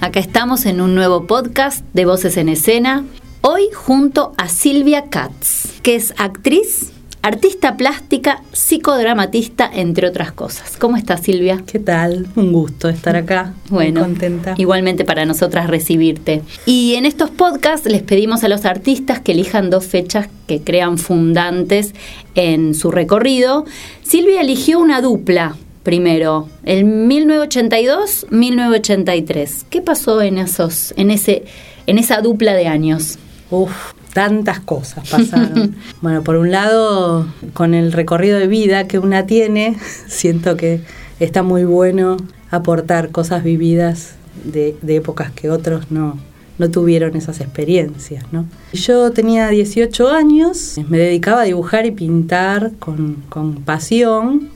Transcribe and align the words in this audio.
acá 0.00 0.20
estamos 0.20 0.66
en 0.66 0.80
un 0.80 0.94
nuevo 0.94 1.26
podcast 1.26 1.84
de 1.92 2.04
Voces 2.04 2.36
en 2.36 2.48
Escena. 2.48 3.04
Hoy 3.42 3.64
junto 3.74 4.32
a 4.36 4.48
Silvia 4.48 5.04
Katz, 5.10 5.80
que 5.82 5.94
es 5.94 6.12
actriz, 6.18 6.92
artista 7.22 7.76
plástica, 7.76 8.42
psicodramatista, 8.52 9.70
entre 9.72 10.06
otras 10.08 10.32
cosas. 10.32 10.76
¿Cómo 10.78 10.96
estás, 10.96 11.22
Silvia? 11.22 11.62
¿Qué 11.66 11.78
tal? 11.78 12.26
Un 12.36 12.52
gusto 12.52 12.88
estar 12.88 13.16
acá. 13.16 13.54
Bueno, 13.68 14.00
Muy 14.00 14.10
contenta. 14.10 14.54
igualmente 14.58 15.04
para 15.04 15.24
nosotras 15.26 15.68
recibirte. 15.68 16.42
Y 16.66 16.94
en 16.94 17.06
estos 17.06 17.30
podcasts 17.30 17.86
les 17.90 18.02
pedimos 18.02 18.42
a 18.44 18.48
los 18.48 18.64
artistas 18.64 19.20
que 19.20 19.32
elijan 19.32 19.70
dos 19.70 19.86
fechas 19.86 20.28
que 20.46 20.60
crean 20.62 20.98
fundantes 20.98 21.94
en 22.34 22.74
su 22.74 22.90
recorrido. 22.90 23.64
Silvia 24.02 24.40
eligió 24.40 24.78
una 24.80 25.00
dupla 25.00 25.56
primero, 25.82 26.48
el 26.64 26.84
1982-1983. 26.84 29.64
¿Qué 29.68 29.82
pasó 29.82 30.22
en 30.22 30.38
esos, 30.38 30.94
en 30.96 31.10
ese, 31.10 31.44
en 31.86 31.98
esa 31.98 32.20
dupla 32.20 32.54
de 32.54 32.66
años? 32.66 33.18
Uf, 33.50 33.92
tantas 34.12 34.60
cosas 34.60 35.08
pasaron. 35.08 35.76
bueno, 36.00 36.22
por 36.22 36.36
un 36.36 36.50
lado, 36.50 37.26
con 37.52 37.74
el 37.74 37.92
recorrido 37.92 38.38
de 38.38 38.46
vida 38.46 38.86
que 38.86 38.98
una 38.98 39.26
tiene, 39.26 39.76
siento 40.06 40.56
que 40.56 40.80
está 41.18 41.42
muy 41.42 41.64
bueno 41.64 42.16
aportar 42.50 43.10
cosas 43.10 43.44
vividas 43.44 44.14
de, 44.44 44.76
de 44.82 44.96
épocas 44.96 45.30
que 45.32 45.50
otros 45.50 45.90
no, 45.90 46.18
no 46.58 46.70
tuvieron 46.70 47.16
esas 47.16 47.40
experiencias, 47.40 48.24
¿no? 48.32 48.46
Yo 48.72 49.12
tenía 49.12 49.48
18 49.48 50.08
años, 50.08 50.76
me 50.88 50.98
dedicaba 50.98 51.42
a 51.42 51.44
dibujar 51.44 51.86
y 51.86 51.90
pintar 51.90 52.72
con, 52.78 53.16
con 53.28 53.56
pasión 53.62 54.48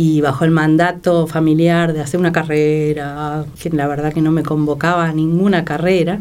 y 0.00 0.20
bajo 0.20 0.44
el 0.44 0.52
mandato 0.52 1.26
familiar 1.26 1.92
de 1.92 2.00
hacer 2.00 2.20
una 2.20 2.30
carrera, 2.30 3.44
que 3.60 3.68
la 3.70 3.88
verdad 3.88 4.12
que 4.12 4.20
no 4.20 4.30
me 4.30 4.44
convocaba 4.44 5.06
a 5.06 5.12
ninguna 5.12 5.64
carrera, 5.64 6.20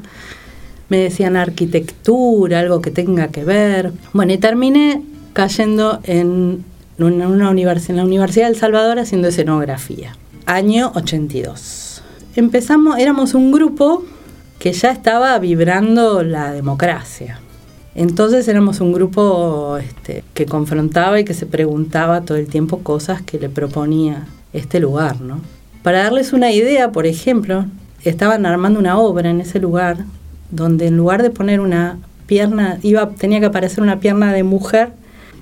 me 0.89 0.97
decían 0.97 1.35
arquitectura, 1.35 2.61
algo 2.61 2.81
que 2.81 2.89
tenga 2.89 3.27
que 3.27 3.45
ver. 3.45 3.91
Bueno, 4.13 4.33
y 4.33 4.39
terminé 4.39 5.03
cayendo 5.33 5.99
en 6.05 6.65
una, 6.97 7.51
universidad, 7.51 7.91
en 7.91 7.97
la 7.97 8.05
Universidad 8.05 8.47
del 8.47 8.55
Salvador 8.55 8.97
haciendo 8.97 9.27
escenografía. 9.27 10.15
Año 10.47 10.91
82. 10.95 12.01
Empezamos, 12.35 12.97
éramos 12.97 13.35
un 13.35 13.51
grupo 13.51 14.03
que 14.57 14.73
ya 14.73 14.89
estaba 14.89 15.37
vibrando 15.37 16.23
la 16.23 16.51
democracia. 16.51 17.41
Entonces 17.97 18.47
éramos 18.47 18.79
un 18.79 18.93
grupo 18.93 19.77
este, 19.77 20.23
que 20.35 20.45
confrontaba 20.45 21.19
y 21.19 21.25
que 21.25 21.33
se 21.33 21.47
preguntaba 21.47 22.21
todo 22.21 22.37
el 22.37 22.45
tiempo 22.45 22.77
cosas 22.83 23.23
que 23.23 23.39
le 23.39 23.49
proponía 23.49 24.27
este 24.53 24.79
lugar, 24.79 25.19
¿no? 25.19 25.41
Para 25.81 26.03
darles 26.03 26.31
una 26.31 26.51
idea, 26.51 26.91
por 26.91 27.07
ejemplo, 27.07 27.65
estaban 28.03 28.45
armando 28.45 28.79
una 28.79 28.99
obra 28.99 29.31
en 29.31 29.41
ese 29.41 29.59
lugar 29.59 30.05
donde 30.51 30.85
en 30.85 30.95
lugar 30.95 31.23
de 31.23 31.31
poner 31.31 31.59
una 31.59 31.97
pierna, 32.27 32.77
iba, 32.83 33.09
tenía 33.09 33.39
que 33.39 33.47
aparecer 33.47 33.81
una 33.81 33.99
pierna 33.99 34.31
de 34.31 34.43
mujer 34.43 34.89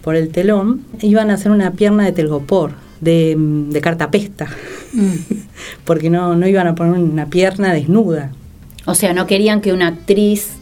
por 0.01 0.15
el 0.15 0.29
telón, 0.29 0.85
iban 1.01 1.31
a 1.31 1.33
hacer 1.33 1.51
una 1.51 1.71
pierna 1.71 2.05
de 2.05 2.13
telgopor, 2.13 2.71
de, 3.01 3.35
de 3.37 3.81
cartapesta, 3.81 4.47
mm. 4.93 5.13
porque 5.83 6.09
no, 6.09 6.37
no 6.37 6.47
iban 6.47 6.67
a 6.67 6.75
poner 6.75 6.93
una 6.93 7.25
pierna 7.25 7.73
desnuda. 7.73 8.31
O 8.85 8.95
sea, 8.95 9.13
no 9.13 9.27
querían 9.27 9.59
que 9.59 9.73
una 9.73 9.87
actriz 9.87 10.54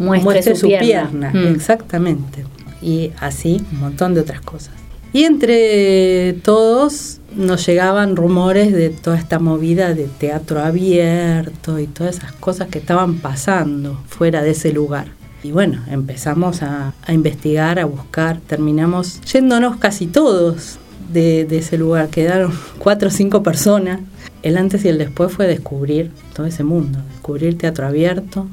muestre, 0.00 0.24
muestre 0.24 0.54
su, 0.54 0.60
su, 0.62 0.66
pierna. 0.66 1.30
pierna, 1.30 1.32
mm. 1.32 1.54
exactamente. 1.54 2.44
Y 2.82 3.12
así 3.20 3.64
un 3.72 3.80
montón 3.80 4.14
de 4.14 4.20
otras 4.20 4.40
cosas. 4.40 4.74
Y 5.12 5.24
entre 5.24 6.34
todos 6.44 7.20
nos 7.34 7.66
llegaban 7.66 8.16
rumores 8.16 8.72
de 8.72 8.90
toda 8.90 9.16
esta 9.16 9.38
movida 9.38 9.92
de 9.92 10.04
teatro 10.04 10.62
abierto 10.62 11.78
y 11.78 11.86
todas 11.86 12.18
esas 12.18 12.32
cosas 12.32 12.68
que 12.68 12.78
estaban 12.78 13.18
pasando 13.18 14.00
fuera 14.08 14.42
de 14.42 14.50
ese 14.50 14.72
lugar. 14.72 15.08
Y 15.42 15.52
bueno, 15.52 15.82
empezamos 15.88 16.62
a, 16.62 16.94
a 17.02 17.12
investigar, 17.12 17.78
a 17.78 17.86
buscar, 17.86 18.38
terminamos 18.40 19.20
yéndonos 19.22 19.78
casi 19.78 20.06
todos 20.06 20.78
de, 21.12 21.44
de, 21.44 21.58
ese 21.58 21.76
lugar. 21.78 22.08
Quedaron 22.08 22.52
cuatro 22.78 23.08
o 23.08 23.12
cinco 23.12 23.42
personas. 23.42 24.00
El 24.42 24.56
antes 24.56 24.84
y 24.84 24.88
el 24.88 24.98
después 24.98 25.32
fue 25.32 25.46
descubrir 25.46 26.10
todo 26.34 26.46
ese 26.46 26.62
mundo, 26.62 26.98
descubrir 27.12 27.58
teatro 27.58 27.86
abierto, 27.86 28.46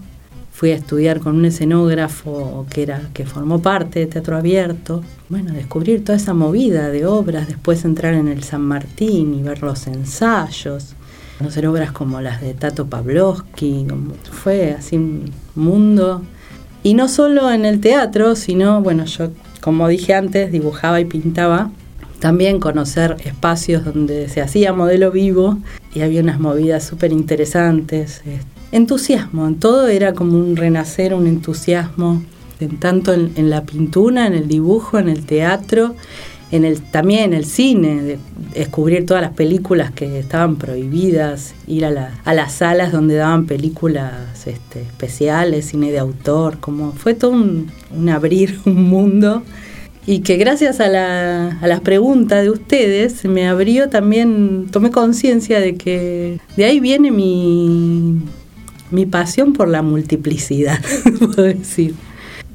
fui 0.57 0.72
a 0.72 0.75
estudiar 0.75 1.19
con 1.19 1.35
un 1.35 1.45
escenógrafo 1.45 2.66
que 2.72 2.81
era 2.81 3.00
que 3.13 3.28
formó 3.28 3.62
parte 3.62 4.00
de 4.00 4.07
Teatro 4.07 4.38
Abierto. 4.38 5.03
Bueno, 5.29 5.53
descubrir 5.53 6.03
toda 6.03 6.18
esa 6.18 6.34
movida 6.34 6.90
de 6.90 7.06
obras, 7.06 7.47
después 7.47 7.85
entrar 7.85 8.16
en 8.16 8.28
el 8.28 8.41
San 8.41 8.63
Martín 8.63 9.35
y 9.35 9.44
ver 9.44 9.62
los 9.62 9.85
ensayos, 9.85 10.95
conocer 11.38 11.68
obras 11.68 11.91
como 11.91 12.22
las 12.22 12.41
de 12.41 12.56
Tato 12.56 12.88
Pavlovsky, 12.88 13.85
fue 14.31 14.72
así 14.72 14.95
un 14.95 15.31
mundo. 15.53 16.23
Y 16.81 16.95
no 16.95 17.07
solo 17.07 17.51
en 17.51 17.63
el 17.63 17.79
teatro, 17.79 18.35
sino, 18.35 18.81
bueno, 18.81 19.06
yo, 19.06 19.29
como 19.62 19.88
dije 19.88 20.16
antes, 20.16 20.51
dibujaba 20.51 21.00
y 21.00 21.06
pintaba. 21.06 21.69
También 22.18 22.59
conocer 22.59 23.16
espacios 23.24 23.85
donde 23.85 24.28
se 24.28 24.41
hacía 24.41 24.74
modelo 24.74 25.12
vivo 25.12 25.59
y 25.94 26.01
había 26.01 26.22
unas 26.22 26.39
movidas 26.39 26.84
súper 26.84 27.12
interesantes 27.12 28.24
entusiasmo, 28.72 29.47
en 29.47 29.59
todo 29.59 29.88
era 29.88 30.13
como 30.13 30.38
un 30.38 30.55
renacer, 30.55 31.13
un 31.13 31.28
entusiasmo, 31.28 32.22
en 32.59 32.79
tanto 32.79 33.13
en, 33.13 33.50
la 33.50 33.63
pintura, 33.63 34.28
en 34.28 34.33
el 34.33 34.47
dibujo, 34.47 34.97
en 34.97 35.09
el 35.09 35.25
teatro, 35.25 35.95
en 36.51 36.66
el, 36.66 36.81
también 36.81 37.25
en 37.25 37.33
el 37.33 37.45
cine, 37.45 38.01
de 38.01 38.19
descubrir 38.53 39.06
todas 39.06 39.22
las 39.22 39.33
películas 39.33 39.91
que 39.91 40.19
estaban 40.19 40.56
prohibidas, 40.56 41.53
ir 41.67 41.85
a, 41.85 41.91
la, 41.91 42.19
a 42.23 42.33
las 42.33 42.53
salas 42.53 42.91
donde 42.91 43.16
daban 43.16 43.45
películas 43.45 44.47
este, 44.47 44.81
especiales, 44.81 45.66
cine 45.66 45.91
de 45.91 46.00
autor, 46.00 46.57
como 46.59 46.94
fue 46.94 47.13
todo 47.13 47.31
un, 47.31 47.69
un 47.95 48.09
abrir 48.09 48.59
un 48.66 48.83
mundo. 48.83 49.44
Y 50.09 50.19
que 50.19 50.38
gracias 50.38 50.79
a 50.79 50.88
la, 50.88 51.59
a 51.61 51.67
la 51.67 51.81
pregunta 51.81 52.41
de 52.41 52.50
ustedes 52.50 53.25
me 53.25 53.45
abrió 53.45 53.89
también, 53.89 54.67
tomé 54.72 54.89
conciencia 54.89 55.59
de 55.59 55.75
que 55.75 56.39
de 56.56 56.63
ahí 56.63 56.79
viene 56.79 57.11
mi, 57.11 58.22
mi 58.91 59.05
pasión 59.05 59.53
por 59.53 59.67
la 59.67 59.81
multiplicidad, 59.81 60.79
puedo 61.19 61.43
decir. 61.43 61.95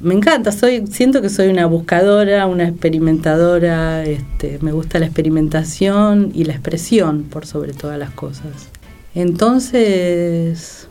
Me 0.01 0.13
encanta, 0.13 0.51
soy, 0.51 0.85
siento 0.87 1.21
que 1.21 1.29
soy 1.29 1.47
una 1.47 1.65
buscadora, 1.65 2.45
una 2.45 2.67
experimentadora, 2.67 4.03
este, 4.03 4.59
me 4.61 4.73
gusta 4.73 4.99
la 4.99 5.05
experimentación 5.05 6.31
y 6.33 6.43
la 6.43 6.53
expresión 6.53 7.23
por 7.23 7.45
sobre 7.45 7.71
todas 7.71 7.97
las 7.97 8.11
cosas. 8.11 8.69
Entonces, 9.15 10.89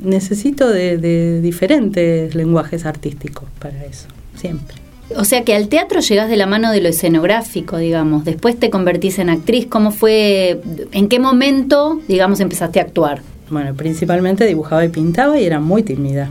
necesito 0.00 0.70
de, 0.70 0.96
de 0.96 1.42
diferentes 1.42 2.34
lenguajes 2.34 2.86
artísticos 2.86 3.44
para 3.58 3.84
eso, 3.84 4.06
siempre. 4.34 4.76
O 5.16 5.24
sea 5.24 5.44
que 5.44 5.54
al 5.54 5.68
teatro 5.68 6.00
llegás 6.00 6.30
de 6.30 6.36
la 6.36 6.46
mano 6.46 6.72
de 6.72 6.80
lo 6.80 6.88
escenográfico, 6.88 7.76
digamos. 7.76 8.24
Después 8.24 8.58
te 8.58 8.70
convertís 8.70 9.18
en 9.18 9.28
actriz. 9.28 9.66
¿Cómo 9.66 9.90
fue? 9.90 10.60
¿En 10.92 11.08
qué 11.08 11.18
momento, 11.18 12.00
digamos, 12.08 12.40
empezaste 12.40 12.80
a 12.80 12.84
actuar? 12.84 13.20
Bueno, 13.54 13.72
principalmente 13.74 14.46
dibujaba 14.46 14.84
y 14.84 14.88
pintaba 14.88 15.38
y 15.38 15.44
era 15.44 15.60
muy 15.60 15.84
tímida. 15.84 16.28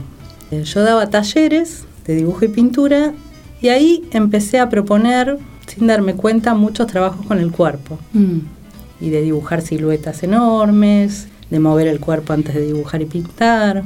Yo 0.50 0.82
daba 0.82 1.08
talleres 1.08 1.84
de 2.06 2.16
dibujo 2.16 2.44
y 2.44 2.48
pintura 2.48 3.14
y 3.62 3.68
ahí 3.68 4.04
empecé 4.10 4.58
a 4.58 4.68
proponer, 4.68 5.38
sin 5.66 5.86
darme 5.86 6.16
cuenta, 6.16 6.52
muchos 6.52 6.86
trabajos 6.86 7.24
con 7.24 7.38
el 7.38 7.50
cuerpo. 7.50 7.98
Mm. 8.12 8.40
Y 9.00 9.08
de 9.08 9.22
dibujar 9.22 9.62
siluetas 9.62 10.22
enormes, 10.22 11.28
de 11.48 11.60
mover 11.60 11.86
el 11.86 11.98
cuerpo 11.98 12.34
antes 12.34 12.54
de 12.54 12.60
dibujar 12.60 13.00
y 13.00 13.06
pintar. 13.06 13.84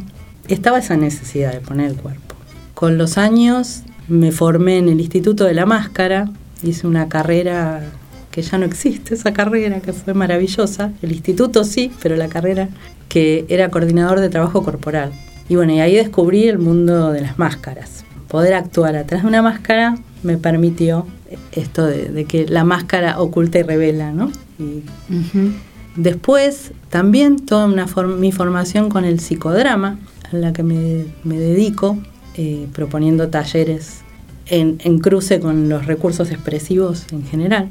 Estaba 0.49 0.81
esa 0.81 0.97
necesidad 0.97 1.53
de 1.53 1.61
poner 1.61 1.93
el 1.93 1.97
cuerpo. 1.97 2.35
Con 2.75 2.99
los 2.99 3.19
años 3.19 3.85
me 4.09 4.33
formé 4.33 4.79
en 4.79 4.89
el 4.89 5.01
Instituto 5.01 5.45
de 5.45 5.55
la 5.55 5.65
Máscara, 5.65 6.29
hice 6.65 6.89
una 6.89 7.09
carrera 7.09 7.83
que 8.31 8.43
ya 8.43 8.59
no 8.59 8.67
existe, 8.67 9.15
esa 9.15 9.33
carrera 9.33 9.81
que 9.81 9.93
fue 9.93 10.15
maravillosa. 10.15 10.93
El 11.03 11.13
instituto 11.13 11.65
sí, 11.65 11.91
pero 12.03 12.17
la 12.17 12.29
carrera 12.29 12.69
que 13.09 13.47
era 13.49 13.71
coordinador 13.71 14.21
de 14.21 14.29
trabajo 14.29 14.63
corporal. 14.63 15.13
Y 15.49 15.57
bueno, 15.57 15.73
y 15.73 15.81
ahí 15.81 15.95
descubrí 15.95 16.47
el 16.47 16.59
mundo 16.59 17.11
de 17.13 17.23
las 17.23 17.39
máscaras. 17.39 18.05
Poder 18.29 18.55
actuar 18.55 18.97
atrás 18.97 19.23
de 19.23 19.29
una 19.29 19.41
máscara 19.41 19.97
me 20.23 20.37
permitió 20.37 21.07
esto 21.53 21.87
de, 21.87 22.09
de 22.11 22.25
que 22.27 22.47
la 22.47 22.65
máscara 22.65 23.19
oculta 23.21 23.59
y 23.59 23.63
revela, 23.63 24.13
¿no? 24.13 24.31
Y 24.59 24.83
uh 25.11 25.23
-huh. 25.33 25.53
Después, 25.97 26.73
también 26.91 27.45
toda 27.45 27.67
una 27.67 27.87
form 27.87 28.21
mi 28.21 28.31
formación 28.31 28.89
con 28.89 29.05
el 29.05 29.21
psicodrama. 29.21 29.99
a 30.33 30.37
la 30.37 30.53
que 30.53 30.63
me, 30.63 31.07
me 31.25 31.39
dedico, 31.39 31.99
eh, 32.37 32.67
proponiendo 32.73 33.29
talleres 33.29 34.03
en, 34.47 34.79
en 34.85 34.99
cruce 34.99 35.41
con 35.41 35.69
los 35.69 35.87
recursos 35.87 36.31
expresivos 36.31 37.07
en 37.13 37.25
general, 37.25 37.69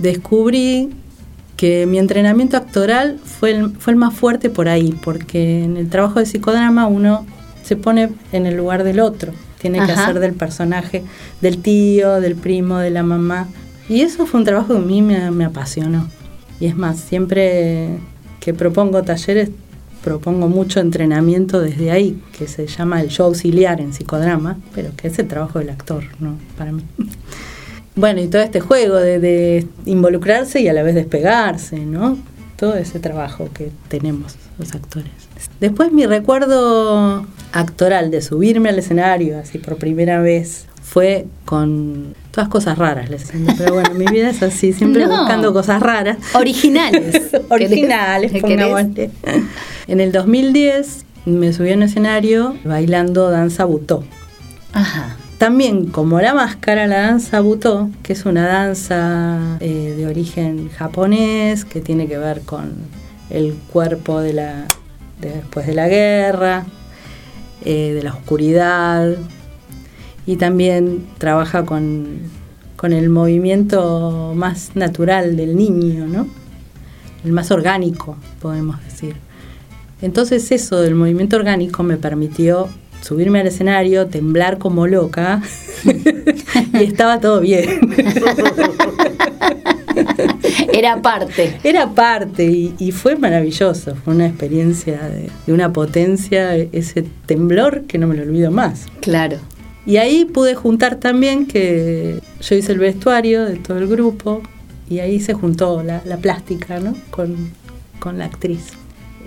descubrí 0.00 0.90
que 1.56 1.86
mi 1.86 1.98
entrenamiento 1.98 2.56
actoral 2.56 3.18
fue 3.22 3.50
el, 3.50 3.70
fue 3.72 3.92
el 3.92 3.98
más 3.98 4.14
fuerte 4.14 4.48
por 4.48 4.68
ahí, 4.68 4.98
porque 5.02 5.62
en 5.62 5.76
el 5.76 5.90
trabajo 5.90 6.18
de 6.18 6.26
psicodrama 6.26 6.86
uno 6.86 7.26
se 7.62 7.76
pone 7.76 8.10
en 8.32 8.46
el 8.46 8.56
lugar 8.56 8.82
del 8.82 9.00
otro, 9.00 9.32
tiene 9.60 9.84
que 9.84 9.92
hacer 9.92 10.20
del 10.20 10.32
personaje, 10.32 11.04
del 11.42 11.58
tío, 11.58 12.20
del 12.20 12.34
primo, 12.34 12.78
de 12.78 12.90
la 12.90 13.02
mamá. 13.02 13.48
Y 13.88 14.00
eso 14.00 14.24
fue 14.24 14.40
un 14.40 14.46
trabajo 14.46 14.68
que 14.68 14.78
a 14.78 14.82
mí 14.82 15.02
me, 15.02 15.30
me 15.30 15.44
apasionó. 15.44 16.08
Y 16.60 16.66
es 16.66 16.76
más, 16.76 16.98
siempre 16.98 17.90
que 18.40 18.54
propongo 18.54 19.02
talleres, 19.02 19.50
propongo 20.02 20.48
mucho 20.48 20.80
entrenamiento 20.80 21.60
desde 21.60 21.90
ahí, 21.90 22.22
que 22.36 22.48
se 22.48 22.66
llama 22.66 23.02
el 23.02 23.08
show 23.08 23.26
auxiliar 23.26 23.80
en 23.80 23.92
psicodrama, 23.92 24.56
pero 24.74 24.90
que 24.96 25.08
es 25.08 25.18
el 25.18 25.28
trabajo 25.28 25.58
del 25.58 25.70
actor, 25.70 26.04
¿no? 26.20 26.38
Para 26.56 26.72
mí. 26.72 26.84
Bueno, 28.00 28.20
y 28.20 28.28
todo 28.28 28.42
este 28.42 28.60
juego 28.60 28.96
de, 28.96 29.18
de 29.18 29.66
involucrarse 29.84 30.60
y 30.60 30.68
a 30.68 30.72
la 30.72 30.82
vez 30.82 30.94
despegarse, 30.94 31.78
¿no? 31.80 32.18
Todo 32.56 32.74
ese 32.76 32.98
trabajo 32.98 33.48
que 33.54 33.70
tenemos 33.88 34.36
los 34.58 34.74
actores. 34.74 35.10
Después 35.60 35.92
mi 35.92 36.06
recuerdo 36.06 37.26
actoral 37.52 38.10
de 38.10 38.22
subirme 38.22 38.68
al 38.70 38.78
escenario 38.78 39.38
así 39.38 39.58
por 39.58 39.76
primera 39.76 40.20
vez 40.20 40.66
fue 40.82 41.26
con 41.44 42.14
todas 42.30 42.48
cosas 42.48 42.76
raras, 42.78 43.10
les. 43.10 43.30
Pero 43.58 43.74
bueno, 43.74 43.94
mi 43.94 44.06
vida 44.06 44.30
es 44.30 44.42
así, 44.42 44.72
siempre 44.72 45.06
No. 45.06 45.18
buscando 45.18 45.52
cosas 45.52 45.80
raras. 45.80 46.16
Originales. 46.34 47.30
Originales, 47.48 48.32
pongámosle. 48.40 49.10
En 49.86 50.00
el 50.00 50.10
2010 50.12 51.04
me 51.26 51.52
subí 51.52 51.70
a 51.72 51.74
un 51.76 51.82
escenario 51.82 52.56
bailando 52.64 53.30
danza 53.30 53.64
butó. 53.66 54.04
Ajá. 54.72 55.16
También 55.40 55.86
como 55.86 56.20
la 56.20 56.34
máscara, 56.34 56.86
la 56.86 57.00
danza 57.00 57.40
butó, 57.40 57.88
que 58.02 58.12
es 58.12 58.26
una 58.26 58.46
danza 58.46 59.56
eh, 59.60 59.94
de 59.96 60.06
origen 60.06 60.68
japonés, 60.68 61.64
que 61.64 61.80
tiene 61.80 62.06
que 62.06 62.18
ver 62.18 62.42
con 62.42 62.74
el 63.30 63.54
cuerpo 63.72 64.20
de 64.20 64.34
la, 64.34 64.66
de 65.18 65.30
después 65.30 65.66
de 65.66 65.72
la 65.72 65.88
guerra, 65.88 66.66
eh, 67.64 67.94
de 67.94 68.02
la 68.02 68.12
oscuridad, 68.12 69.16
y 70.26 70.36
también 70.36 71.06
trabaja 71.16 71.64
con, 71.64 72.18
con 72.76 72.92
el 72.92 73.08
movimiento 73.08 74.34
más 74.36 74.76
natural 74.76 75.38
del 75.38 75.56
niño, 75.56 76.06
¿no? 76.06 76.28
El 77.24 77.32
más 77.32 77.50
orgánico, 77.50 78.18
podemos 78.42 78.78
decir. 78.84 79.16
Entonces 80.02 80.52
eso 80.52 80.82
del 80.82 80.96
movimiento 80.96 81.36
orgánico 81.36 81.82
me 81.82 81.96
permitió 81.96 82.68
subirme 83.00 83.40
al 83.40 83.46
escenario, 83.46 84.06
temblar 84.06 84.58
como 84.58 84.86
loca 84.86 85.42
y 86.72 86.84
estaba 86.84 87.20
todo 87.20 87.40
bien. 87.40 87.80
Era 90.72 91.02
parte. 91.02 91.58
Era 91.64 91.90
parte 91.90 92.44
y, 92.44 92.74
y 92.78 92.92
fue 92.92 93.16
maravilloso, 93.16 93.94
fue 93.96 94.14
una 94.14 94.26
experiencia 94.26 95.02
de, 95.08 95.28
de 95.46 95.52
una 95.52 95.72
potencia, 95.72 96.54
ese 96.54 97.04
temblor 97.26 97.82
que 97.82 97.98
no 97.98 98.06
me 98.06 98.16
lo 98.16 98.22
olvido 98.22 98.50
más. 98.50 98.86
Claro. 99.00 99.38
Y 99.86 99.96
ahí 99.96 100.24
pude 100.24 100.54
juntar 100.54 100.96
también 100.96 101.46
que 101.46 102.20
yo 102.40 102.54
hice 102.54 102.72
el 102.72 102.78
vestuario 102.78 103.44
de 103.44 103.56
todo 103.56 103.78
el 103.78 103.86
grupo 103.88 104.42
y 104.88 104.98
ahí 105.00 105.20
se 105.20 105.34
juntó 105.34 105.82
la, 105.82 106.02
la 106.04 106.18
plástica 106.18 106.80
¿no? 106.80 106.94
con, 107.10 107.50
con 107.98 108.18
la 108.18 108.26
actriz. 108.26 108.68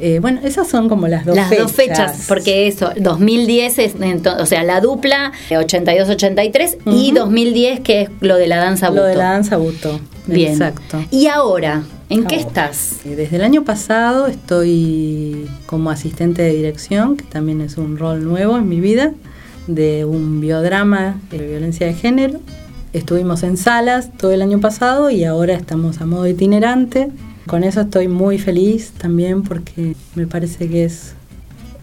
Eh, 0.02 0.20
bueno, 0.20 0.40
esas 0.44 0.68
son 0.68 0.90
como 0.90 1.08
las 1.08 1.26
dos 1.26 1.36
Las 1.36 1.50
fechas. 1.50 1.64
dos 1.64 1.72
fechas, 1.72 2.26
porque 2.28 2.68
eso, 2.68 2.90
2010 3.00 3.80
es, 3.80 3.94
o 4.40 4.46
sea, 4.46 4.64
la 4.64 4.82
dupla, 4.82 5.32
82-83, 5.50 6.78
y 6.86 7.10
Ujú. 7.12 7.16
2010 7.20 7.80
que 7.82 8.02
es 8.02 8.10
lo 8.20 8.36
de 8.38 8.48
la 8.48 8.58
danza 8.58 8.90
Lo 8.90 9.04
de 9.04 9.12
buto. 9.12 9.20
la 9.20 9.30
danza 9.32 9.58
buto. 9.58 10.00
Bien. 10.26 10.54
Exacto. 10.54 11.04
¿Y 11.12 11.28
ahora? 11.28 11.84
¿En 12.10 12.26
qué 12.26 12.36
estás? 12.36 12.98
Eh, 13.06 13.16
Desde 13.16 13.36
el 13.38 13.44
año 13.44 13.64
pasado 13.64 14.28
estoy 14.28 15.48
como 15.66 15.90
asistente 15.90 16.42
de 16.42 16.54
dirección, 16.54 17.18
que 17.18 17.26
también 17.26 17.62
es 17.62 17.78
un 17.78 17.98
rol 17.98 18.24
nuevo 18.24 18.58
en 18.58 18.68
mi 18.70 18.80
vida, 18.80 19.14
de 19.68 20.06
un 20.06 20.42
biodrama 20.42 21.20
de 21.32 21.38
violencia 21.40 21.88
de 21.88 21.94
género. 21.94 22.40
Estuvimos 22.94 23.44
en 23.44 23.58
salas 23.58 24.10
todo 24.18 24.32
el 24.32 24.42
año 24.42 24.60
pasado 24.60 25.10
y 25.10 25.24
ahora 25.24 25.54
estamos 25.56 26.02
a 26.02 26.06
modo 26.06 26.28
itinerante. 26.28 27.10
Con 27.48 27.64
eso 27.64 27.82
estoy 27.82 28.08
muy 28.08 28.40
feliz 28.40 28.94
también 28.98 29.44
porque 29.44 29.96
me 30.16 30.28
parece 30.28 30.70
que 30.70 30.86
es, 30.86 31.14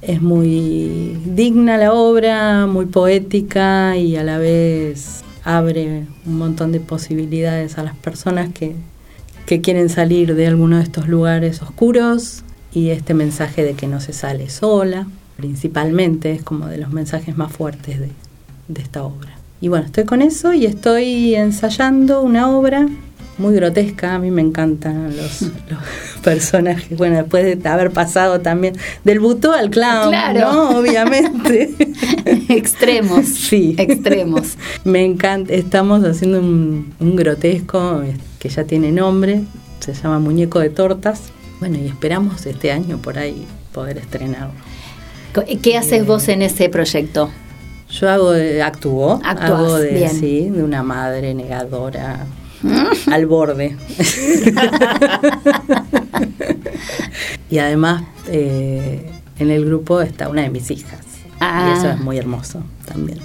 es 0.01 0.23
muy 0.23 1.19
digna 1.27 1.77
la 1.77 1.93
obra, 1.93 2.67
muy 2.67 2.87
poética 2.87 3.97
y 3.97 4.17
a 4.17 4.25
la 4.25 4.39
vez 4.39 5.23
abre 5.45 6.07
un 6.27 6.39
montón 6.39 6.73
de 6.73 6.81
posibilidades 6.81 7.77
a 7.77 7.83
las 7.83 7.95
personas 7.97 8.51
que, 8.53 8.75
que 9.47 9.61
quieren 9.61 9.89
salir 9.91 10.35
de 10.35 10.47
alguno 10.47 10.79
de 10.79 10.83
estos 10.83 11.09
lugares 11.09 11.61
oscuros 11.61 12.43
y 12.73 12.91
este 12.91 13.15
mensaje 13.15 13.63
de 13.63 13.75
que 13.75 13.87
no 13.87 14.01
se 14.01 14.13
sale 14.13 14.49
sola, 14.49 15.07
principalmente 15.37 16.33
es 16.33 16.43
como 16.43 16.69
de 16.69 16.79
los 16.79 16.91
mensajes 16.93 17.37
más 17.37 17.53
fuertes 17.53 18.01
de, 18.01 18.11
de 18.69 18.83
esta 18.83 19.03
obra. 19.03 19.31
Y 19.61 19.69
bueno, 19.69 19.87
estoy 19.87 20.05
con 20.05 20.23
eso 20.23 20.55
y 20.55 20.65
estoy 20.65 21.35
ensayando 21.35 22.23
una 22.23 22.49
obra 22.49 22.89
muy 23.41 23.55
grotesca, 23.55 24.15
a 24.15 24.19
mí 24.19 24.31
me 24.31 24.43
encantan 24.43 25.17
los, 25.17 25.43
los 25.43 25.81
personajes, 26.23 26.97
bueno, 26.97 27.17
después 27.17 27.61
de 27.61 27.69
haber 27.69 27.91
pasado 27.91 28.41
también 28.41 28.75
del 29.05 29.19
butó 29.21 29.53
al 29.53 29.71
clown, 29.71 30.11
Claro. 30.11 30.41
¿no? 30.53 30.79
Obviamente. 30.79 31.71
Extremos. 32.49 33.27
Sí. 33.27 33.75
Extremos. 33.79 34.57
Me 34.85 35.05
encanta, 35.05 35.53
estamos 35.55 36.05
haciendo 36.05 36.41
un, 36.41 36.95
un 37.01 37.17
grotesco 37.17 38.03
eh, 38.03 38.17
que 38.39 38.49
ya 38.49 38.65
tiene 38.65 38.93
nombre, 38.93 39.43
se 39.81 39.95
llama 39.95 40.19
Muñeco 40.19 40.61
de 40.61 40.71
Tortas. 40.71 41.23
Bueno, 41.59 41.79
y 41.79 41.87
esperamos 41.87 42.47
este 42.47 42.73
año 42.73 42.99
por 42.99 43.19
ahí 43.19 43.47
poder 43.73 43.99
estrenarlo. 43.99 44.53
Co- 45.35 45.45
¿Qué 45.63 45.77
haces 45.77 46.07
vos 46.07 46.29
en 46.29 46.43
ese 46.43 46.69
proyecto? 46.69 47.31
Yo 47.91 48.09
hago 48.09 48.31
de, 48.31 48.63
actúo, 48.63 49.21
Actuás, 49.25 49.51
hago 49.51 49.79
de, 49.79 50.09
sí, 50.11 50.49
de 50.49 50.63
una 50.63 50.83
madre 50.85 51.35
negadora 51.35 52.25
al 53.11 53.27
borde. 53.27 53.77
y 57.51 57.59
además 57.59 58.03
eh, 58.29 59.11
en 59.39 59.51
el 59.51 59.65
grupo 59.65 60.01
está 60.01 60.29
una 60.29 60.43
de 60.43 60.51
mis 60.51 60.71
hijas. 60.71 61.01
Ah. 61.41 61.73
Y 61.75 61.79
eso 61.79 61.89
es 61.91 61.99
muy 62.01 62.19
hermoso 62.19 62.63
también. 62.87 63.19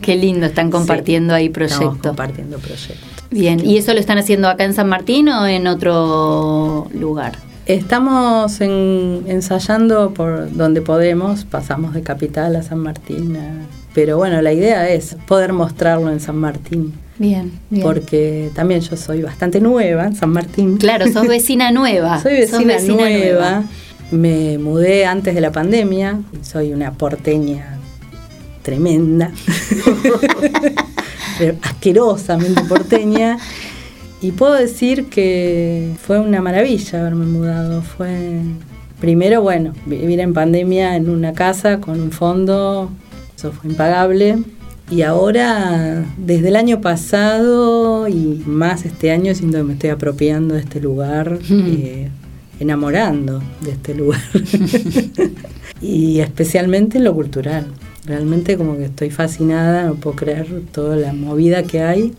Qué 0.00 0.14
lindo, 0.16 0.46
están 0.46 0.70
compartiendo 0.70 1.34
ahí 1.34 1.46
Estamos 1.46 1.72
proyecto. 1.72 2.08
compartiendo 2.10 2.58
proyectos. 2.58 2.98
Bien, 3.30 3.64
¿y 3.64 3.76
eso 3.76 3.92
lo 3.92 3.98
están 4.00 4.18
haciendo 4.18 4.48
acá 4.48 4.64
en 4.64 4.74
San 4.74 4.88
Martín 4.88 5.28
o 5.28 5.46
en 5.46 5.66
otro 5.66 6.88
lugar? 6.94 7.32
Estamos 7.66 8.60
en- 8.60 9.24
ensayando 9.26 10.12
por 10.14 10.52
donde 10.52 10.80
podemos, 10.82 11.44
pasamos 11.44 11.92
de 11.94 12.02
Capital 12.02 12.56
a 12.56 12.62
San 12.62 12.78
Martín, 12.78 13.36
a- 13.36 13.66
pero 13.94 14.16
bueno, 14.16 14.40
la 14.42 14.52
idea 14.52 14.88
es 14.88 15.16
poder 15.26 15.52
mostrarlo 15.52 16.10
en 16.10 16.20
San 16.20 16.36
Martín, 16.36 16.94
Bien, 17.20 17.52
bien. 17.68 17.82
porque 17.82 18.50
también 18.54 18.80
yo 18.80 18.96
soy 18.96 19.20
bastante 19.20 19.60
nueva 19.60 20.06
en 20.06 20.16
San 20.16 20.30
Martín. 20.30 20.78
Claro, 20.78 21.06
sos 21.12 21.28
vecina 21.28 21.70
nueva. 21.70 22.18
Soy 22.22 22.46
sos 22.46 22.64
vecina, 22.64 22.94
nueva. 22.94 23.64
Me 24.10 24.56
mudé 24.56 25.04
antes 25.04 25.34
de 25.34 25.42
la 25.42 25.52
pandemia. 25.52 26.22
Soy 26.40 26.72
una 26.72 26.92
porteña 26.92 27.76
tremenda. 28.62 29.32
Pero 31.38 31.56
asquerosamente 31.60 32.62
porteña. 32.62 33.36
Y 34.22 34.32
puedo 34.32 34.54
decir 34.54 35.10
que 35.10 35.92
fue 36.00 36.20
una 36.20 36.40
maravilla 36.40 37.00
haberme 37.00 37.26
mudado. 37.26 37.82
Fue 37.82 38.40
primero, 38.98 39.42
bueno, 39.42 39.74
vivir 39.84 40.20
en 40.20 40.32
pandemia 40.32 40.96
en 40.96 41.10
una 41.10 41.34
casa 41.34 41.82
con 41.82 42.00
un 42.00 42.12
fondo, 42.12 42.90
eso 43.36 43.52
fue 43.52 43.70
impagable. 43.70 44.38
Y 44.90 45.02
ahora, 45.02 46.04
desde 46.18 46.48
el 46.48 46.56
año 46.56 46.80
pasado 46.80 48.08
y 48.08 48.42
más 48.44 48.84
este 48.84 49.12
año, 49.12 49.32
siento 49.36 49.58
que 49.58 49.62
me 49.62 49.72
estoy 49.74 49.90
apropiando 49.90 50.54
de 50.54 50.60
este 50.60 50.80
lugar, 50.80 51.38
eh, 51.48 52.08
enamorando 52.58 53.40
de 53.62 53.70
este 53.70 53.94
lugar. 53.94 54.20
y 55.80 56.18
especialmente 56.18 56.98
en 56.98 57.04
lo 57.04 57.14
cultural. 57.14 57.66
Realmente 58.04 58.56
como 58.56 58.76
que 58.76 58.86
estoy 58.86 59.10
fascinada, 59.10 59.84
no 59.84 59.94
puedo 59.94 60.16
creer 60.16 60.62
toda 60.72 60.96
la 60.96 61.12
movida 61.12 61.62
que 61.62 61.82
hay. 61.82 62.12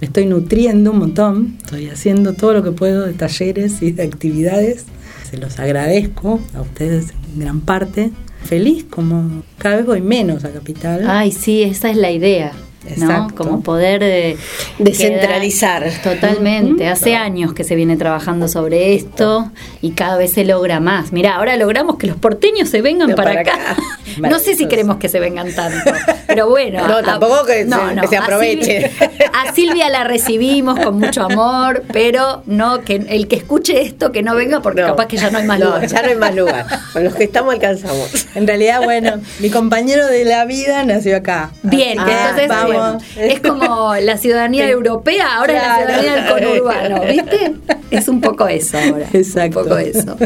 Me 0.00 0.06
estoy 0.06 0.24
nutriendo 0.24 0.92
un 0.92 1.00
montón, 1.00 1.58
estoy 1.58 1.88
haciendo 1.88 2.32
todo 2.32 2.54
lo 2.54 2.62
que 2.62 2.72
puedo 2.72 3.04
de 3.04 3.12
talleres 3.12 3.82
y 3.82 3.92
de 3.92 4.02
actividades. 4.02 4.86
Se 5.30 5.36
los 5.36 5.58
agradezco 5.58 6.40
a 6.54 6.62
ustedes 6.62 7.12
en 7.34 7.40
gran 7.40 7.60
parte. 7.60 8.12
Feliz 8.44 8.84
como 8.84 9.42
cada 9.58 9.76
vez 9.76 9.86
voy 9.86 10.00
menos 10.00 10.44
a 10.44 10.52
Capital. 10.52 11.04
Ay, 11.08 11.32
sí, 11.32 11.62
esa 11.62 11.90
es 11.90 11.96
la 11.96 12.10
idea. 12.10 12.52
¿No? 12.96 13.28
Como 13.34 13.60
poder 13.62 14.02
eh, 14.02 14.36
Descentralizar. 14.78 15.82
quedar- 15.84 16.02
Totalmente. 16.02 16.88
Hace 16.88 17.16
años 17.16 17.52
que 17.52 17.64
se 17.64 17.74
viene 17.74 17.96
trabajando 17.96 18.48
sobre 18.48 18.94
esto 18.94 19.50
y 19.80 19.92
cada 19.92 20.16
vez 20.16 20.32
se 20.32 20.44
logra 20.44 20.80
más. 20.80 21.12
Mirá, 21.12 21.36
ahora 21.36 21.56
logramos 21.56 21.96
que 21.96 22.06
los 22.06 22.16
porteños 22.16 22.68
se 22.68 22.82
vengan 22.82 23.08
Ven 23.08 23.16
para, 23.16 23.30
para 23.30 23.40
acá. 23.40 23.54
acá. 23.72 23.76
No 24.18 24.38
sé 24.38 24.54
si 24.54 24.66
queremos 24.66 24.98
que 24.98 25.08
se 25.08 25.18
vengan 25.18 25.52
tanto, 25.54 25.90
pero 26.28 26.48
bueno. 26.48 26.86
No, 26.86 26.98
a- 26.98 27.02
tampoco 27.02 27.44
que 27.46 27.64
se- 27.64 28.00
que 28.00 28.06
se 28.06 28.16
a 28.16 28.22
aproveche. 28.22 28.90
Silvia- 28.90 29.30
A 29.34 29.52
Silvia 29.52 29.88
la 29.88 30.04
recibimos 30.04 30.78
con 30.78 31.00
mucho 31.00 31.24
amor, 31.24 31.82
pero 31.92 32.42
no 32.46 32.82
que 32.82 32.94
el 33.08 33.26
que 33.26 33.34
escuche 33.36 33.82
esto 33.82 34.12
que 34.12 34.22
no 34.22 34.36
venga 34.36 34.60
porque 34.60 34.82
No. 34.82 34.88
capaz 34.88 35.06
que 35.06 35.16
ya 35.16 35.30
no 35.30 35.38
hay 35.38 35.44
más 35.44 35.58
No, 35.58 35.66
lugar. 35.66 35.86
ya 35.88 36.02
no 36.02 36.08
hay 36.10 36.14
más 36.16 36.34
lugar. 36.34 36.66
Con 36.92 37.02
los 37.02 37.14
que 37.16 37.24
estamos 37.24 37.52
alcanzamos. 37.54 38.26
En 38.36 38.46
realidad, 38.46 38.82
bueno, 38.84 39.14
mi 39.40 39.50
compañero 39.50 40.06
de 40.06 40.24
la 40.24 40.44
vida 40.44 40.84
nació 40.84 41.16
acá. 41.16 41.50
Bien, 41.64 41.98
que 42.04 42.12
entonces 42.12 42.48
vamos. 42.48 42.73
Bueno, 42.78 42.98
es 43.16 43.40
como 43.40 43.94
la 43.96 44.16
ciudadanía 44.18 44.68
europea, 44.70 45.36
ahora 45.36 45.54
Claro. 45.54 45.80
es 45.82 45.88
la 45.88 46.00
ciudadanía 46.00 46.22
del 46.24 46.32
conurbano, 46.32 47.00
¿viste? 47.08 47.54
Es 47.90 48.08
un 48.08 48.20
poco 48.20 48.46
eso 48.48 48.78
ahora. 48.78 49.08
Exacto. 49.12 49.60
Un 49.60 49.64
poco 49.64 49.78
eso. 49.78 50.16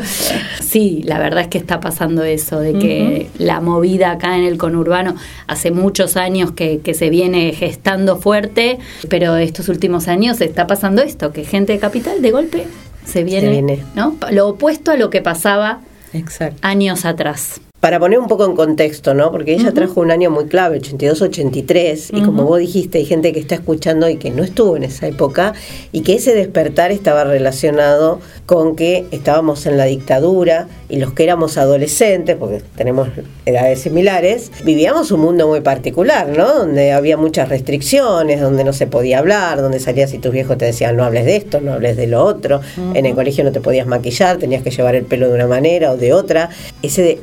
Sí, 0.61 1.03
la 1.05 1.19
verdad 1.19 1.43
es 1.43 1.49
que 1.49 1.59
está 1.59 1.81
pasando 1.81 2.23
eso, 2.25 2.61
de 2.61 2.73
que 2.79 3.31
la 3.39 3.61
movida 3.61 4.11
acá 4.13 4.37
en 4.37 4.45
el 4.45 4.59
conurbano 4.59 5.17
hace 5.47 5.71
muchos 5.71 6.17
años 6.17 6.53
que, 6.53 6.81
que 6.81 6.95
se 6.95 7.11
viene 7.11 7.53
gestando 7.53 8.17
fuerte, 8.19 8.79
pero 9.09 9.37
estos 9.37 9.69
últimos 9.69 10.09
años 10.09 10.41
está 10.41 10.67
pasando 10.67 11.03
esto, 11.03 11.33
que 11.33 11.45
gente 11.45 11.73
de 11.75 11.79
capital 11.79 12.23
de 12.23 12.31
golpe 12.31 12.67
se 13.05 13.25
viene, 13.25 13.49
viene. 13.51 13.85
¿no? 13.95 14.17
Lo 14.31 14.49
opuesto 14.49 14.91
a 14.91 14.97
lo 14.97 15.11
que 15.11 15.21
pasaba 15.23 15.81
Exacto. 16.13 16.59
años 16.63 17.05
atrás. 17.05 17.61
Para 17.81 18.01
poner 18.01 18.19
un 18.19 18.27
poco 18.27 18.45
en 18.45 18.57
contexto, 18.57 19.15
¿no? 19.15 19.31
Porque 19.31 19.55
ella 19.55 19.73
trajo 19.73 20.01
un 20.01 20.11
año 20.11 20.33
muy 20.33 20.47
clave, 20.47 20.81
82-83, 20.81 22.11
y 22.13 22.23
como 22.23 22.43
vos 22.45 22.59
dijiste, 22.59 22.99
hay 22.99 23.05
gente 23.05 23.33
que 23.33 23.39
está 23.39 23.55
escuchando 23.55 24.09
y 24.09 24.17
que 24.17 24.33
no 24.33 24.43
estuvo 24.43 24.77
en 24.77 24.83
esa 24.83 25.07
época, 25.07 25.55
y 25.93 26.01
que 26.01 26.15
ese 26.15 26.35
despertar 26.35 26.91
estaba 26.91 27.23
relacionado 27.23 28.19
con 28.47 28.75
que 28.75 29.07
estábamos 29.13 29.65
en 29.67 29.77
la 29.77 29.85
dictadura 29.85 30.67
y 30.89 30.97
los 30.97 31.13
que 31.13 31.23
éramos 31.23 31.57
adolescentes, 31.57 32.35
porque 32.37 32.63
tenemos 32.77 33.09
edades 33.47 33.81
similares, 33.81 34.51
vivíamos 34.65 35.13
un 35.13 35.21
mundo 35.21 35.47
muy 35.47 35.61
particular, 35.61 36.29
¿no? 36.37 36.53
Donde 36.53 36.93
había 36.93 37.17
muchas 37.17 37.49
restricciones, 37.49 38.41
donde 38.41 38.65
no 38.65 38.73
se 38.73 38.89
podía 38.89 39.21
hablar, 39.21 39.63
donde 39.63 39.79
salías 39.79 40.13
y 40.15 40.19
tus 40.19 40.33
viejos 40.33 40.59
te 40.59 40.65
decían 40.65 40.97
no 40.97 41.05
hables 41.05 41.27
de 41.27 41.37
esto, 41.37 41.61
no 41.61 41.75
hables 41.75 41.97
de 41.97 42.09
lo 42.09 42.25
otro, 42.25 42.61
en 42.95 43.07
el 43.07 43.15
colegio 43.15 43.45
no 43.45 43.53
te 43.53 43.61
podías 43.61 43.87
maquillar, 43.87 44.39
tenías 44.39 44.63
que 44.65 44.71
llevar 44.71 44.97
el 44.97 45.05
pelo 45.05 45.29
de 45.29 45.35
una 45.35 45.47
manera 45.47 45.93
o 45.93 45.97
de 45.97 46.13
otra. 46.13 46.49
Ese 46.83 47.03
de 47.03 47.21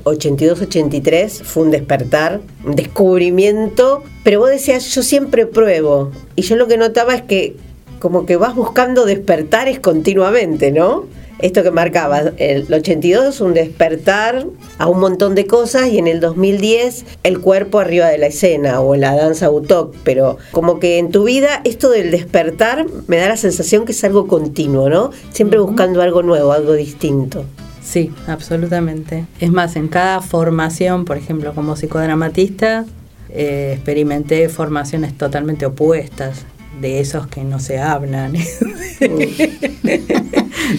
82-83 0.54 1.44
fue 1.44 1.64
un 1.64 1.72
despertar, 1.72 2.42
un 2.66 2.76
descubrimiento, 2.76 4.04
pero 4.24 4.40
vos 4.40 4.50
decías, 4.50 4.94
yo 4.94 5.04
siempre 5.04 5.46
pruebo, 5.46 6.12
y 6.36 6.42
yo 6.44 6.56
lo 6.56 6.68
que 6.68 6.78
notaba 6.78 7.16
es 7.16 7.22
que 7.22 7.56
como 8.00 8.26
que 8.26 8.36
vas 8.38 8.56
buscando 8.56 9.06
despertares 9.06 9.80
continuamente, 9.80 10.72
¿no? 10.72 11.06
Esto 11.40 11.64
que 11.64 11.72
marcaba, 11.72 12.32
el 12.38 12.74
82 12.74 13.42
un 13.42 13.54
despertar 13.54 14.46
a 14.78 14.88
un 14.88 15.00
montón 15.00 15.36
de 15.36 15.46
cosas 15.46 15.90
y 15.90 15.98
en 15.98 16.08
el 16.08 16.22
2010 16.22 17.06
el 17.24 17.42
cuerpo 17.42 17.80
arriba 17.80 18.08
de 18.08 18.18
la 18.18 18.28
escena 18.28 18.80
o 18.80 18.96
la 18.96 19.16
danza 19.16 19.48
autóc, 19.48 19.94
pero 20.06 20.38
como 20.52 20.80
que 20.80 20.98
en 20.98 21.12
tu 21.12 21.26
vida 21.26 21.62
esto 21.66 21.90
del 21.90 22.10
despertar 22.10 22.86
me 23.08 23.18
da 23.18 23.28
la 23.28 23.38
sensación 23.38 23.84
que 23.84 23.92
es 23.92 24.04
algo 24.06 24.28
continuo, 24.28 24.90
¿no? 24.90 25.12
Siempre 25.32 25.60
buscando 25.60 26.02
algo 26.02 26.24
nuevo, 26.24 26.54
algo 26.54 26.74
distinto. 26.74 27.44
Sí, 27.86 28.12
absolutamente. 28.28 29.26
Es 29.40 29.52
más, 29.52 29.76
en 29.76 29.88
cada 29.88 30.22
formación, 30.22 31.06
por 31.06 31.18
ejemplo, 31.18 31.54
como 31.54 31.76
psicodramatista, 31.76 32.86
eh, 33.30 33.74
experimenté 33.76 34.50
formaciones 34.50 35.18
totalmente 35.18 35.66
opuestas 35.66 36.46
de 36.82 37.00
esos 37.00 37.28
que 37.28 37.44
no 37.44 37.60
se 37.60 37.80
hablan, 37.80 38.34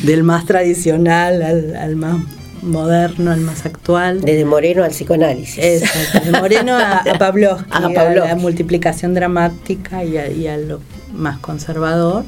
del 0.03 0.25
más 0.25 0.47
tradicional 0.47 1.43
al, 1.43 1.77
al 1.77 1.97
más 1.97 2.23
moderno, 2.63 3.31
al 3.31 3.41
más 3.41 3.65
actual. 3.65 4.21
Desde 4.21 4.45
Moreno 4.45 4.85
al 4.85 4.91
psicoanálisis. 4.91 5.59
Exacto, 5.59 6.31
de 6.31 6.39
Moreno 6.39 6.77
a, 6.77 6.99
a 6.99 7.15
Pavlovsky, 7.19 7.71
A 7.71 7.89
la 7.89 8.37
multiplicación 8.37 9.15
dramática 9.15 10.05
y 10.05 10.19
a, 10.19 10.31
y 10.31 10.49
a 10.49 10.59
lo 10.59 10.81
más 11.15 11.39
conservador. 11.39 12.25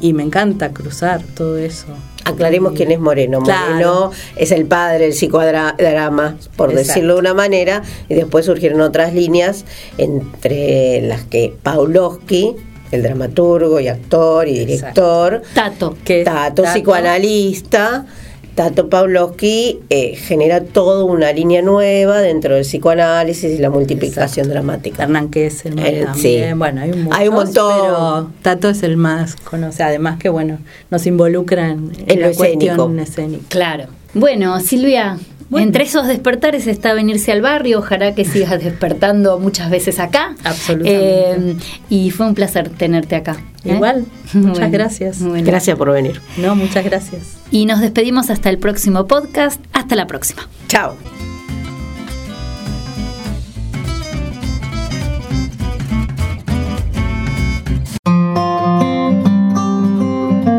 Y 0.00 0.14
me 0.14 0.22
encanta 0.22 0.72
cruzar 0.72 1.22
todo 1.34 1.58
eso. 1.58 1.88
Aclaremos 2.30 2.72
quién 2.74 2.90
es 2.90 3.00
Moreno. 3.00 3.40
Claro. 3.40 3.72
Moreno 3.72 4.10
es 4.36 4.50
el 4.52 4.66
padre 4.66 5.04
del 5.04 5.14
psicodrama, 5.14 6.36
por 6.56 6.70
Exacto. 6.70 6.88
decirlo 6.88 7.14
de 7.14 7.20
una 7.20 7.34
manera, 7.34 7.82
y 8.08 8.14
después 8.14 8.46
surgieron 8.46 8.80
otras 8.80 9.14
líneas, 9.14 9.64
entre 9.98 11.02
las 11.02 11.22
que 11.24 11.54
Pavlovsky, 11.62 12.56
el 12.90 13.02
dramaturgo 13.02 13.78
y 13.80 13.88
actor 13.88 14.48
y 14.48 14.58
director, 14.64 15.42
Tato. 15.54 15.96
que 16.04 16.24
Tato, 16.24 16.64
psicoanalista, 16.64 18.06
Tato 18.54 18.88
Pavlovsky 18.88 19.78
eh, 19.90 20.16
genera 20.16 20.62
toda 20.62 21.04
una 21.04 21.32
línea 21.32 21.62
nueva 21.62 22.20
dentro 22.20 22.54
del 22.54 22.64
psicoanálisis 22.64 23.58
y 23.58 23.58
la 23.58 23.70
multiplicación 23.70 24.48
dramática. 24.48 25.04
Hernán 25.04 25.28
Kesselman 25.30 25.86
Eh, 25.86 26.02
también. 26.04 26.48
sí. 26.50 26.54
Bueno, 26.56 26.80
hay, 26.82 26.90
Hay 27.12 27.28
un 27.28 27.34
montón. 27.34 27.72
Pero 27.82 28.30
Tato 28.42 28.68
es 28.68 28.82
el 28.82 28.96
más 28.96 29.36
conocido. 29.36 29.86
Además 29.86 30.18
que, 30.18 30.28
bueno, 30.28 30.58
nos 30.90 31.06
involucra 31.06 31.70
en, 31.70 31.92
En 32.06 32.20
la 32.20 32.26
lo 32.26 32.32
escénico. 32.32 32.76
cuestión 32.76 33.00
escénica. 33.00 33.44
Claro. 33.48 33.84
Bueno, 34.14 34.58
Silvia, 34.60 35.18
Bueno. 35.48 35.66
entre 35.66 35.84
esos 35.84 36.06
despertares 36.06 36.66
está 36.66 36.92
venirse 36.94 37.32
al 37.32 37.42
barrio. 37.42 37.78
Ojalá 37.78 38.14
que 38.14 38.24
sigas 38.24 38.62
despertando 38.64 39.38
muchas 39.38 39.70
veces 39.70 39.98
acá. 40.00 40.34
Absolutamente. 40.44 41.30
Eh, 41.52 41.56
y 41.88 42.10
fue 42.10 42.26
un 42.26 42.34
placer 42.34 42.68
tenerte 42.70 43.16
acá. 43.16 43.36
¿eh? 43.64 43.72
Igual, 43.74 44.04
muchas 44.34 44.58
Bueno, 44.58 44.70
gracias. 44.72 45.22
bueno. 45.22 45.46
Gracias 45.46 45.78
por 45.78 45.90
venir. 45.92 46.20
No, 46.36 46.54
muchas 46.56 46.84
gracias. 46.84 47.39
Y 47.50 47.66
nos 47.66 47.80
despedimos 47.80 48.30
hasta 48.30 48.50
el 48.50 48.58
próximo 48.58 49.06
podcast. 49.06 49.60
Hasta 49.72 49.96
la 49.96 50.06
próxima. 50.06 50.48
Chao. 50.68 50.96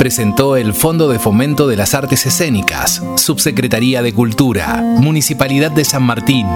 Presentó 0.02 0.56
el 0.58 0.74
Fondo 0.74 1.10
de 1.10 1.20
Fomento 1.20 1.68
de 1.68 1.76
las 1.76 1.94
Artes 1.94 2.26
Escénicas, 2.26 3.04
Subsecretaría 3.18 4.02
de 4.02 4.12
Cultura, 4.12 4.82
Municipalidad 4.98 5.70
de 5.70 5.86
San 5.86 6.02
Martín. 6.02 6.48